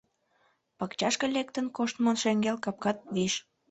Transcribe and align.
Пакчашке 0.77 1.27
лектын 1.35 1.65
коштмо 1.77 2.11
шеҥгел 2.21 2.57
капкат 2.65 2.97
виш. 3.15 3.33